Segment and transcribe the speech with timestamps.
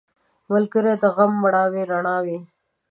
[0.51, 2.37] ملګری د غم مړاوې رڼا وي